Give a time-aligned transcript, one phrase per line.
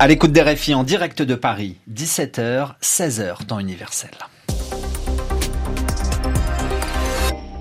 [0.00, 4.12] À l'écoute des RFI en direct de Paris, 17h, 16h, temps universel.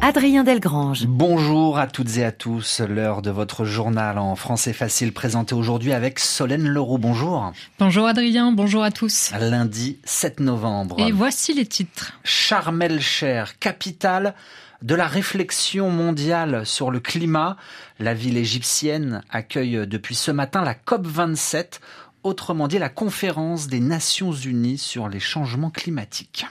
[0.02, 1.08] Adrien Delgrange.
[1.08, 2.82] Bonjour à toutes et à tous.
[2.82, 7.00] L'heure de votre journal en français facile présenté aujourd'hui avec Solène Leroux.
[7.00, 7.52] Bonjour.
[7.80, 9.32] Bonjour Adrien, bonjour à tous.
[9.40, 11.00] Lundi 7 novembre.
[11.00, 12.14] Et voici les titres.
[12.24, 14.36] Sharm el-Cher, capitale
[14.84, 17.58] de la réflexion mondiale sur le climat.
[18.00, 21.80] La ville égyptienne accueille depuis ce matin la COP27
[22.28, 26.46] autrement dit la conférence des Nations Unies sur les changements climatiques.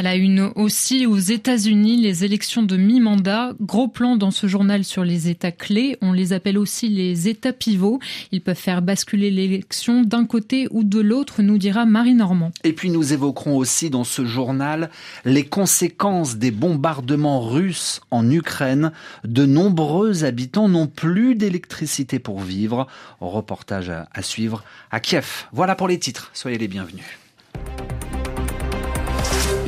[0.00, 3.54] Elle a une aussi aux États-Unis les élections de mi-mandat.
[3.60, 5.98] Gros plan dans ce journal sur les États clés.
[6.00, 7.98] On les appelle aussi les États pivots.
[8.30, 12.52] Ils peuvent faire basculer l'élection d'un côté ou de l'autre, nous dira Marie Normand.
[12.62, 14.88] Et puis nous évoquerons aussi dans ce journal
[15.24, 18.92] les conséquences des bombardements russes en Ukraine.
[19.24, 22.86] De nombreux habitants n'ont plus d'électricité pour vivre.
[23.20, 25.46] Reportage à suivre à Kiev.
[25.50, 26.30] Voilà pour les titres.
[26.34, 27.18] Soyez les bienvenus.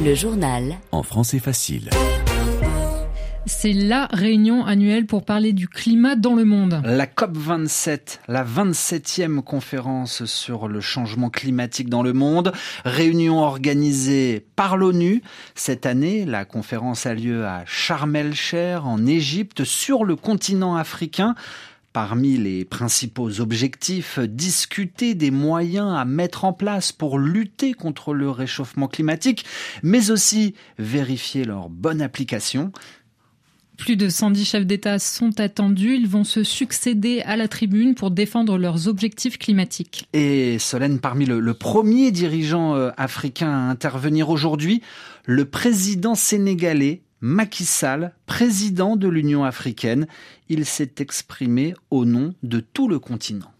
[0.02, 0.76] Le journal.
[0.92, 1.90] En français facile.
[3.44, 6.80] C'est la réunion annuelle pour parler du climat dans le monde.
[6.84, 12.52] La COP27, la 27e conférence sur le changement climatique dans le monde,
[12.84, 15.22] réunion organisée par l'ONU.
[15.54, 21.34] Cette année, la conférence a lieu à Sharm el-Cher en Égypte sur le continent africain.
[21.92, 28.30] Parmi les principaux objectifs, discuter des moyens à mettre en place pour lutter contre le
[28.30, 29.44] réchauffement climatique,
[29.82, 32.70] mais aussi vérifier leur bonne application.
[33.76, 35.96] Plus de 110 chefs d'État sont attendus.
[35.96, 40.06] Ils vont se succéder à la tribune pour défendre leurs objectifs climatiques.
[40.12, 44.82] Et Solène, parmi le, le premier dirigeant euh, africain à intervenir aujourd'hui,
[45.24, 50.06] le président sénégalais Macky Sall, président de l'Union africaine.
[50.48, 53.50] Il s'est exprimé au nom de tout le continent.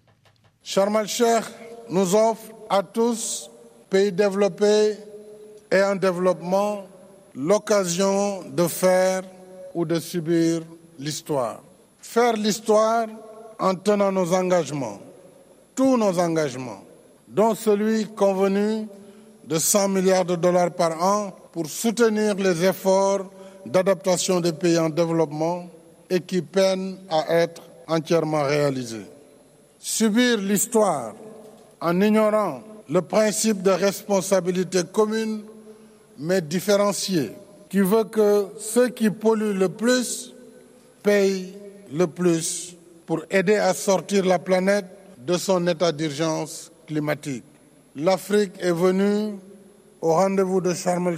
[0.63, 1.45] Sharm el-Sheikh
[1.91, 3.51] nous offre à tous,
[3.91, 4.97] pays développés
[5.71, 6.87] et en développement,
[7.35, 9.23] l'occasion de faire
[9.75, 10.63] ou de subir
[10.99, 11.63] l'histoire.
[12.01, 13.09] Faire l'histoire
[13.59, 15.01] en tenant nos engagements,
[15.75, 16.83] tous nos engagements,
[17.29, 18.87] dont celui convenu
[19.45, 23.31] de 100 milliards de dollars par an pour soutenir les efforts
[23.71, 25.67] d'adaptation des pays en développement
[26.09, 29.07] et qui peinent à être entièrement réalisés.
[29.79, 31.15] Subir l'histoire
[31.81, 35.43] en ignorant le principe de responsabilité commune
[36.19, 37.33] mais différenciée,
[37.69, 40.35] qui veut que ceux qui polluent le plus
[41.03, 41.55] payent
[41.93, 42.77] le plus
[43.07, 44.87] pour aider à sortir la planète
[45.19, 47.45] de son état d'urgence climatique.
[47.97, 49.35] L'Afrique est venue
[50.01, 51.17] au rendez-vous de Sharm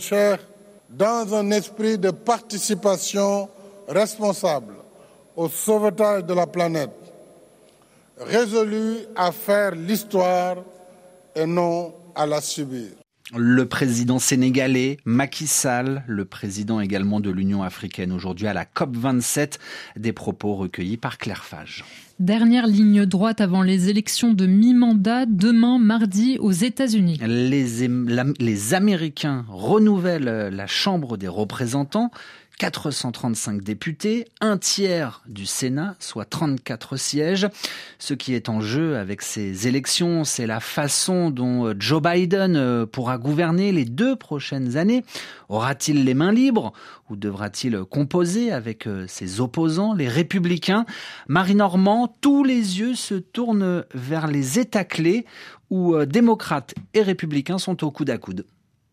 [0.93, 3.49] dans un esprit de participation
[3.89, 4.75] responsable
[5.35, 6.91] au sauvetage de la planète,
[8.19, 10.57] résolu à faire l'histoire
[11.35, 13.02] et non à la subir.
[13.35, 19.59] Le président sénégalais Macky Sall, le président également de l'Union africaine aujourd'hui à la COP27,
[19.97, 21.83] des propos recueillis par Claire Fage.
[22.19, 27.19] Dernière ligne droite avant les élections de mi-mandat demain mardi aux États-Unis.
[27.27, 27.89] Les,
[28.39, 32.11] les Américains renouvellent la Chambre des représentants.
[32.63, 37.49] 435 députés, un tiers du Sénat, soit 34 sièges.
[37.99, 42.55] Ce qui est en jeu avec ces élections, c'est la façon dont euh, Joe Biden
[42.55, 45.05] euh, pourra gouverner les deux prochaines années.
[45.49, 46.73] Aura-t-il les mains libres
[47.11, 50.87] ou devra-t-il composer avec euh, ses opposants, les républicains?
[51.27, 55.27] Marie Normand, tous les yeux se tournent vers les États clés
[55.69, 58.45] où démocrates et républicains sont au coude à coude.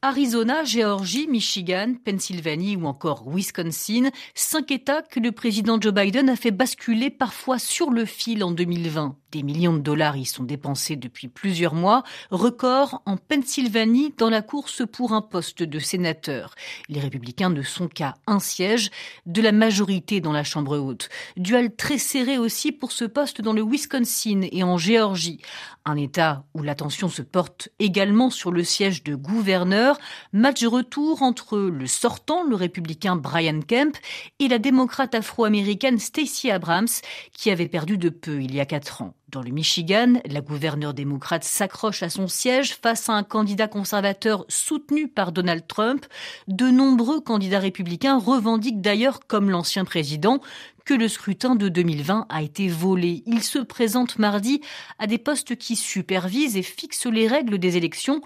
[0.02, 6.38] Arizona, Géorgie, Michigan, Pennsylvanie ou encore Wisconsin, cinq États que le président Joe Biden a
[6.38, 9.18] fait basculer parfois sur le fil en 2020.
[9.31, 14.41] Des millions de dollars y sont dépensés depuis plusieurs mois, record en Pennsylvanie dans la
[14.41, 16.56] course pour un poste de sénateur.
[16.88, 18.90] Les républicains ne sont qu'à un siège
[19.28, 21.09] de la majorité dans la Chambre haute.
[21.37, 25.41] Duel très serré aussi pour ce poste dans le Wisconsin et en Géorgie.
[25.85, 29.99] Un État où l'attention se porte également sur le siège de gouverneur.
[30.34, 33.96] Match retour entre le sortant, le républicain Brian Kemp,
[34.40, 36.87] et la démocrate afro-américaine Stacey Abrams,
[37.32, 39.14] qui avait perdu de peu il y a quatre ans.
[39.31, 44.43] Dans le Michigan, la gouverneure démocrate s'accroche à son siège face à un candidat conservateur
[44.47, 46.08] soutenu par Donald Trump.
[46.47, 50.40] De nombreux candidats républicains revendiquent d'ailleurs, comme l'ancien président,
[50.84, 53.22] que le scrutin de 2020 a été volé.
[53.28, 54.61] Il se présente mardi
[54.97, 58.22] à des postes qui supervisent et fixent les règles des élections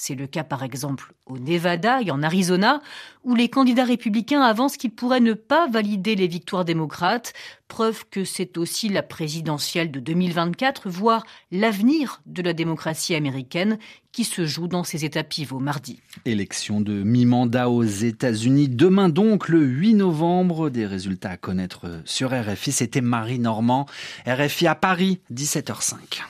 [0.00, 2.80] C'est le cas par exemple au Nevada et en Arizona,
[3.24, 7.32] où les candidats républicains avancent qu'ils pourraient ne pas valider les victoires démocrates,
[7.66, 13.76] preuve que c'est aussi la présidentielle de 2024, voire l'avenir de la démocratie américaine
[14.12, 16.00] qui se joue dans ces États pivots mardi.
[16.24, 18.68] Élection de mi-mandat aux États-Unis.
[18.68, 22.70] Demain donc, le 8 novembre, des résultats à connaître sur RFI.
[22.70, 23.86] C'était Marie Normand.
[24.28, 26.22] RFI à Paris, 17h05.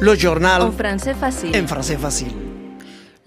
[0.00, 1.56] Le journal en français facile.
[1.56, 2.47] En français facile.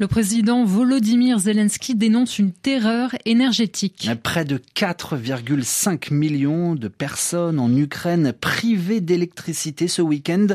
[0.02, 4.10] Le président Volodymyr Zelensky dénonce une terreur énergétique.
[4.24, 10.48] Près de 4,5 millions de personnes en Ukraine privées d'électricité ce week-end,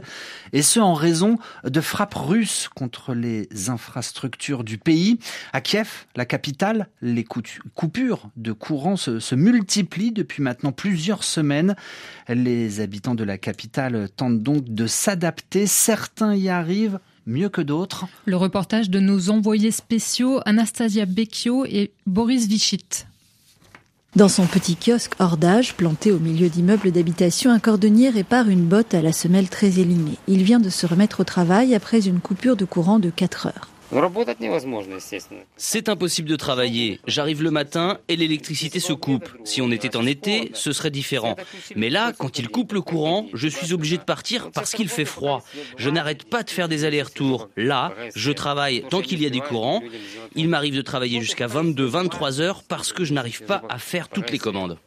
[0.52, 5.20] et ce en raison de frappes russes contre les infrastructures du pays.
[5.52, 11.76] À Kiev, la capitale, les coupures de courant se, multiplient depuis maintenant plusieurs semaines.
[12.28, 15.68] Les habitants de la capitale tentent donc de s'adapter.
[15.68, 18.06] Certains y arrivent mieux que d'autres.
[18.24, 23.06] Le reportage de nos envoyés spéciaux Anastasia Becchio et Boris Vichit.
[24.14, 28.64] Dans son petit kiosque hors d'âge, planté au milieu d'immeubles d'habitation, un cordonnier répare une
[28.64, 30.16] botte à la semelle très élimée.
[30.26, 33.68] Il vient de se remettre au travail après une coupure de courant de 4 heures.
[35.56, 37.00] C'est impossible de travailler.
[37.06, 39.28] J'arrive le matin et l'électricité se coupe.
[39.44, 41.36] Si on était en été, ce serait différent.
[41.76, 45.04] Mais là, quand il coupe le courant, je suis obligé de partir parce qu'il fait
[45.04, 45.44] froid.
[45.76, 47.48] Je n'arrête pas de faire des allers-retours.
[47.56, 49.82] Là, je travaille tant qu'il y a des courants.
[50.34, 54.30] Il m'arrive de travailler jusqu'à 22-23 heures parce que je n'arrive pas à faire toutes
[54.30, 54.78] les commandes.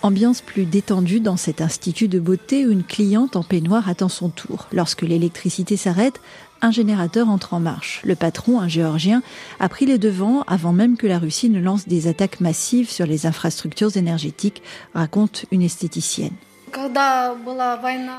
[0.00, 4.28] Ambiance plus détendue dans cet institut de beauté où une cliente en peignoir attend son
[4.28, 4.68] tour.
[4.72, 6.20] Lorsque l'électricité s'arrête,
[6.62, 8.00] un générateur entre en marche.
[8.04, 9.22] Le patron, un géorgien,
[9.58, 13.06] a pris les devants avant même que la Russie ne lance des attaques massives sur
[13.06, 14.62] les infrastructures énergétiques,
[14.94, 16.34] raconte une esthéticienne.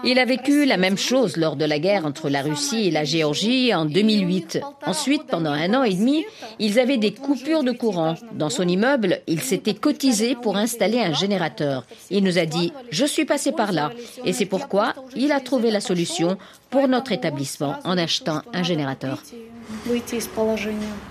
[0.04, 3.04] Il a vécu la même chose lors de la guerre entre la Russie et la
[3.04, 4.60] Géorgie en 2008.
[4.86, 6.26] Ensuite, pendant un an et demi,
[6.60, 8.16] ils avaient des coupures de courant.
[8.34, 11.86] Dans son immeuble, il s'était cotisé pour installer un générateur.
[12.10, 13.92] Il nous a dit, je suis passé par là.
[14.26, 16.38] Et c'est pourquoi il a trouvé la solution
[16.70, 19.22] pour notre établissement en achetant un générateur.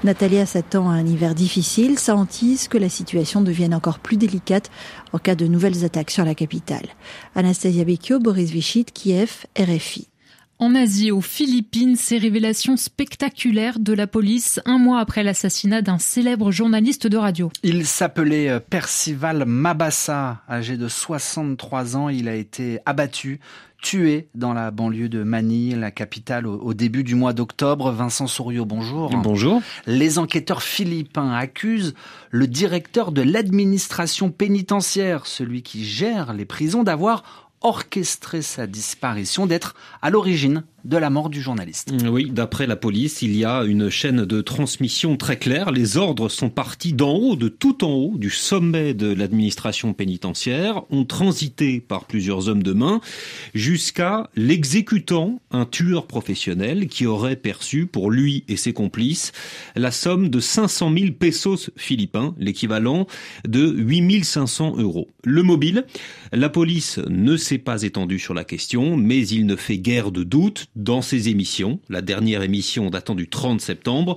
[0.05, 4.71] Natalia s'attend à un hiver difficile, ça hantise que la situation devienne encore plus délicate
[5.13, 6.87] en cas de nouvelles attaques sur la capitale.
[7.35, 10.09] Anastasia Bekio, Boris Vichit, Kiev, RFI.
[10.61, 15.99] En Asie, aux Philippines, ces révélations spectaculaires de la police un mois après l'assassinat d'un
[15.99, 17.53] célèbre journaliste de radio.
[17.63, 22.09] Il s'appelait euh, Percival Mabassa, âgé de 63 ans.
[22.09, 23.39] Il a été abattu
[23.81, 27.93] tué dans la banlieue de Manille, la capitale, au, début du mois d'octobre.
[27.93, 29.11] Vincent Souriau, bonjour.
[29.11, 29.63] Bonjour.
[29.87, 31.95] Les enquêteurs philippins accusent
[32.31, 39.75] le directeur de l'administration pénitentiaire, celui qui gère les prisons, d'avoir orchestré sa disparition, d'être
[40.03, 41.93] à l'origine de la mort du journaliste.
[42.11, 45.71] Oui, d'après la police, il y a une chaîne de transmission très claire.
[45.71, 50.83] Les ordres sont partis d'en haut, de tout en haut, du sommet de l'administration pénitentiaire,
[50.91, 53.03] ont transité par plusieurs hommes de main
[53.55, 59.33] jusqu'à l'exécutant, un tueur professionnel qui aurait perçu pour lui et ses complices
[59.77, 63.07] la somme de 500 000 pesos philippins, l'équivalent
[63.47, 65.09] de 8500 euros.
[65.23, 65.85] Le mobile,
[66.33, 70.23] la police ne s'est pas étendue sur la question, mais il ne fait guère de
[70.23, 74.17] doute dans ses émissions, la dernière émission datant du 30 septembre,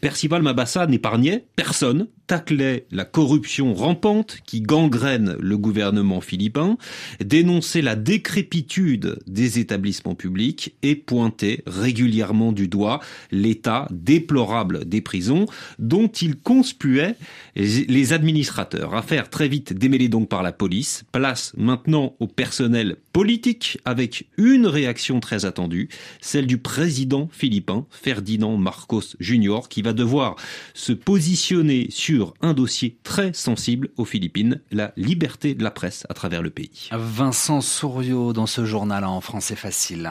[0.00, 6.78] Percival Mabassa n'épargnait personne, taclait la corruption rampante qui gangrène le gouvernement philippin,
[7.18, 13.00] dénonçait la décrépitude des établissements publics et pointait régulièrement du doigt
[13.32, 15.46] l'état déplorable des prisons
[15.80, 17.16] dont il conspuait
[17.56, 18.94] les administrateurs.
[18.94, 24.68] Affaire très vite démêlée donc par la police, place maintenant au personnel politique avec une
[24.68, 25.88] réaction très attendue,
[26.20, 29.62] celle du président philippin Ferdinand Marcos Jr.
[29.68, 30.36] qui va devoir
[30.74, 36.14] se positionner sur un dossier très sensible aux Philippines, la liberté de la presse à
[36.14, 36.88] travers le pays.
[36.92, 40.10] Vincent Souriau dans ce journal en français facile.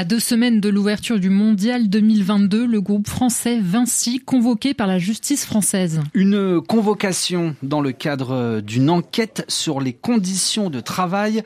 [0.00, 4.98] À deux semaines de l'ouverture du Mondial 2022, le groupe français Vinci convoqué par la
[4.98, 6.00] justice française.
[6.14, 11.42] Une convocation dans le cadre d'une enquête sur les conditions de travail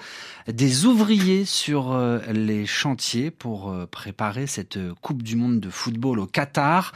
[0.46, 6.20] des ouvriers sur euh, les chantiers pour euh, préparer cette Coupe du Monde de football
[6.20, 6.92] au Qatar.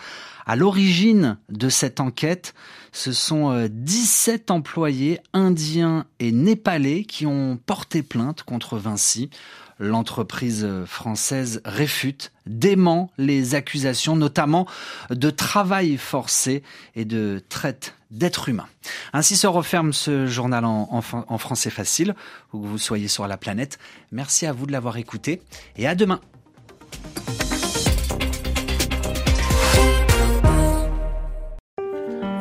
[0.47, 2.55] À l'origine de cette enquête,
[2.93, 9.31] ce sont 17 euh, employés indiens et népalais qui ont porté plainte contre Vinci.
[9.79, 14.67] L'entreprise française réfute, dément les accusations, notamment
[15.11, 16.63] de travail forcé
[16.97, 18.69] et de traite d'êtres humains.
[19.13, 21.01] Ainsi se referme ce journal en,
[21.39, 22.15] français facile,
[22.53, 23.79] où que vous soyez sur la planète.
[24.13, 25.43] Merci à vous de l'avoir écouté
[25.77, 26.21] et à demain.